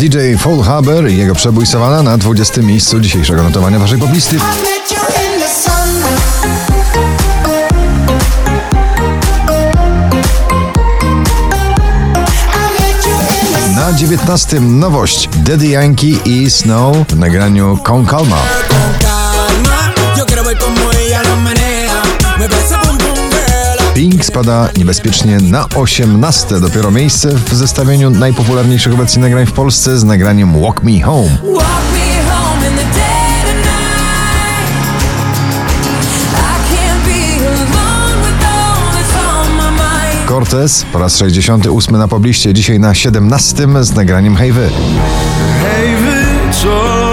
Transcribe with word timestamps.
DJ 0.00 0.36
Fall 0.38 0.62
Haber 0.62 1.10
i 1.10 1.16
jego 1.16 1.34
przebój 1.34 1.66
Savannah 1.66 2.04
na 2.04 2.18
20 2.18 2.62
miejscu 2.62 3.00
dzisiejszego 3.00 3.42
notowania 3.42 3.78
waszej 3.78 3.98
poblisty. 3.98 4.36
Na 13.76 13.92
19 13.92 14.60
nowość 14.60 15.28
Daddy 15.36 15.66
Yankee 15.66 16.18
i 16.24 16.50
Snow 16.50 16.96
w 17.08 17.16
nagraniu 17.16 17.78
Con 17.84 18.06
Calma. 18.06 18.36
Pink 23.94 24.24
spada 24.24 24.68
niebezpiecznie 24.76 25.38
na 25.40 25.68
18 25.76 26.60
dopiero 26.60 26.90
miejsce 26.90 27.28
w 27.28 27.54
zestawieniu 27.54 28.10
najpopularniejszych 28.10 28.94
obecnie 28.94 29.22
nagrań 29.22 29.46
w 29.46 29.52
Polsce 29.52 29.98
z 29.98 30.04
nagraniem 30.04 30.60
Walk 30.60 30.82
Me 30.82 31.00
Home. 31.00 31.38
Cortez 40.28 40.84
po 40.92 40.98
raz 40.98 41.16
68 41.16 41.96
na 41.96 42.08
pobliście, 42.08 42.54
dzisiaj 42.54 42.80
na 42.80 42.94
17 42.94 43.66
z 43.80 43.94
nagraniem 43.94 44.36
Hej 44.36 44.52
Wy. 44.52 44.70
Hej 45.62 45.96
wy, 45.96 46.52
co 46.62 46.68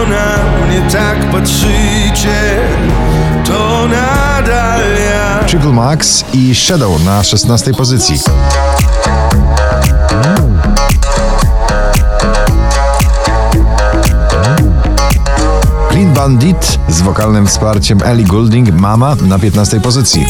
na 0.10 0.66
mnie 0.66 0.92
tak 0.92 1.32
patrzycie. 1.32 2.60
Triple 5.48 5.72
Max 5.72 6.26
i 6.34 6.56
Shadow 6.56 7.04
na 7.06 7.24
16 7.24 7.74
pozycji. 7.74 8.20
Clean 15.90 16.14
Bandit 16.14 16.80
z 16.90 17.02
wokalnym 17.02 17.48
wsparciem 17.48 18.00
Ellie 18.04 18.26
Goulding 18.26 18.74
Mama 18.74 19.16
na 19.22 19.40
15 19.40 19.80
pozycji. 19.80 20.26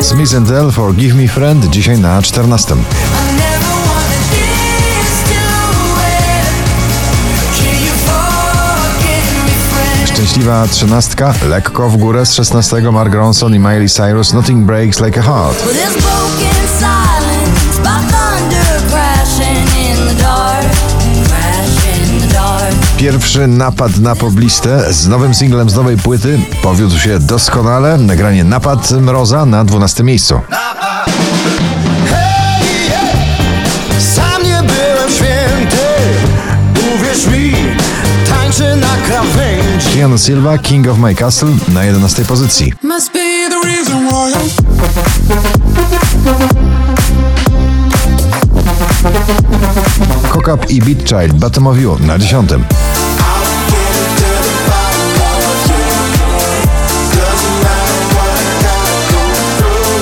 Smith 0.00 0.46
Tell 0.48 0.72
Forgive 0.72 1.14
Me 1.14 1.28
Friend 1.28 1.70
dzisiaj 1.70 1.98
na 1.98 2.22
14. 2.22 2.76
Szczęśliwa 10.14 10.66
trzynastka, 10.66 11.34
lekko 11.48 11.88
w 11.88 11.96
górę 11.96 12.26
z 12.26 12.34
16 12.34 12.80
Mark 12.92 13.14
Ronson 13.14 13.54
i 13.54 13.58
Miley 13.58 13.88
Cyrus 13.88 14.32
Nothing 14.32 14.66
Breaks 14.66 15.00
Like 15.00 15.20
a 15.20 15.22
Heart. 15.22 15.64
Pierwszy 22.96 23.46
napad 23.46 23.98
na 23.98 24.16
poblistę 24.16 24.92
z 24.92 25.08
nowym 25.08 25.34
singlem 25.34 25.70
z 25.70 25.74
nowej 25.74 25.96
płyty 25.96 26.40
powiódł 26.62 26.98
się 26.98 27.18
doskonale. 27.18 27.98
Nagranie 27.98 28.44
Napad 28.44 28.90
Mroza 28.90 29.46
na 29.46 29.64
12 29.64 30.04
miejscu. 30.04 30.40
Keanu 40.04 40.18
Silva 40.18 40.58
King 40.58 40.88
of 40.88 40.98
My 40.98 41.14
Castle 41.14 41.48
na 41.72 41.84
11 41.84 42.24
pozycji. 42.24 42.72
Must 42.82 43.12
be 43.12 43.48
the 43.48 43.68
reason 43.68 44.08
why 44.08 44.32
Cock 50.28 50.70
i 50.70 50.80
Beat 50.80 51.08
Child 51.08 51.32
Bottom 51.32 51.66
of 51.66 51.78
You 51.78 51.98
na 52.00 52.18
10. 52.18 52.64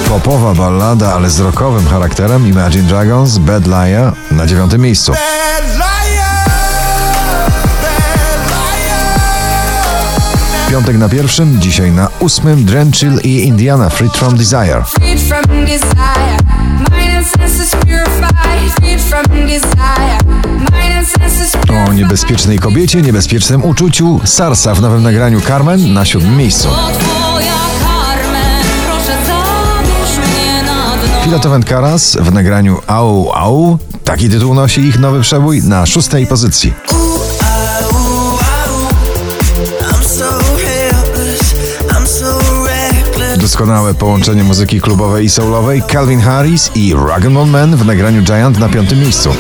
Popowa 0.09 0.54
ballada, 0.54 1.15
ale 1.15 1.31
z 1.31 1.41
rockowym 1.41 1.88
charakterem 1.88 2.47
Imagine 2.47 2.88
Dragons 2.88 3.38
Bad 3.38 3.66
Liar 3.66 4.12
na 4.31 4.47
9 4.47 4.78
miejscu. 4.78 5.12
Piątek 10.72 10.99
na 10.99 11.09
pierwszym, 11.09 11.60
dzisiaj 11.60 11.91
na 11.91 12.09
ósmym 12.21 12.65
Drenchill 12.65 13.21
i 13.25 13.47
Indiana 13.47 13.88
Freed 13.88 14.16
from 14.16 14.37
Desire. 14.37 14.77
And 14.77 15.33
and 21.69 21.88
O 21.88 21.93
niebezpiecznej 21.93 22.59
kobiecie, 22.59 23.03
niebezpiecznym 23.03 23.65
uczuciu 23.65 24.21
Sarsa 24.25 24.75
w 24.75 24.83
nowym 24.83 25.03
nagraniu 25.03 25.41
Carmen 25.41 25.93
na 25.93 26.05
siódmym 26.05 26.37
miejscu. 26.37 26.69
Dno. 26.69 27.41
Filato 31.25 31.60
Karas 31.66 32.16
w 32.21 32.33
nagraniu 32.33 32.81
Au 32.87 33.33
Au. 33.33 33.78
Taki 34.04 34.28
tytuł 34.28 34.54
nosi 34.54 34.81
ich 34.81 34.99
nowy 34.99 35.21
przebój 35.21 35.62
na 35.62 35.87
szóstej 35.87 36.27
pozycji. 36.27 36.72
Doskonałe 43.53 43.95
połączenie 43.95 44.45
muzyki 44.45 44.81
klubowej 44.81 45.25
i 45.25 45.31
soulowej 45.31 45.83
Calvin 45.93 46.21
Harris 46.21 46.71
i 46.75 46.95
Rag'n'Bone 46.95 47.47
Man 47.47 47.77
w 47.77 47.87
nagraniu 47.87 48.23
Giant 48.23 48.59
na 48.59 48.69
piątym 48.69 49.01
miejscu. 49.01 49.35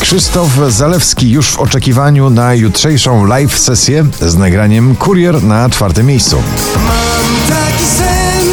Krzysztof 0.00 0.48
Zalewski 0.68 1.30
już 1.30 1.50
w 1.50 1.58
oczekiwaniu 1.58 2.30
na 2.30 2.54
jutrzejszą 2.54 3.24
live 3.24 3.58
sesję 3.58 4.06
z 4.20 4.36
nagraniem 4.36 4.96
Kurier 4.96 5.42
na 5.42 5.70
czwartym 5.70 6.06
miejscu. 6.06 6.42
Mam 6.76 7.58
taki 7.58 7.84
sen, 7.84 8.48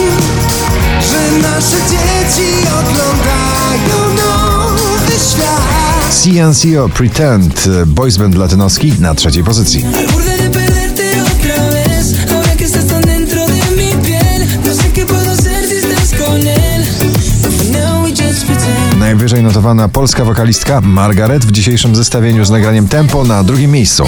że 1.02 1.50
nasze 1.50 1.78
dzieci 1.90 2.10
CNCO 6.21 6.89
Pretend 6.89 7.69
Boys 7.85 8.17
Band 8.17 8.35
Latynoski 8.35 8.93
na 8.99 9.15
trzeciej 9.15 9.43
pozycji. 9.43 9.85
No 9.85 10.01
Najwyżej 18.99 19.43
notowana 19.43 19.87
polska 19.87 20.25
wokalistka 20.25 20.81
Margaret 20.81 21.45
w 21.45 21.51
dzisiejszym 21.51 21.95
zestawieniu 21.95 22.45
z 22.45 22.49
nagraniem 22.49 22.88
Tempo 22.88 23.23
na 23.23 23.43
drugim 23.43 23.71
miejscu. 23.71 24.03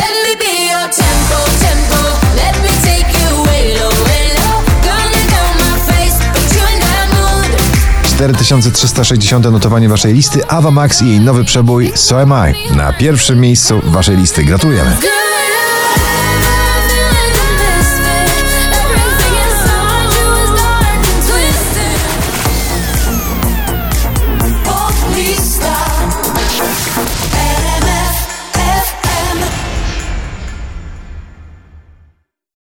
4360 8.32 9.52
notowanie 9.52 9.90
waszej 9.90 10.14
listy 10.14 10.48
Ava 10.48 10.72
Max 10.72 11.02
i 11.02 11.08
jej 11.08 11.20
nowy 11.20 11.44
przebój 11.44 11.92
So 11.96 12.22
Am 12.22 12.34
I 12.50 12.76
na 12.76 12.94
pierwszym 12.94 13.40
miejscu 13.40 13.82
waszej 13.84 14.18
listy. 14.18 14.44
Gratulujemy. 14.44 14.98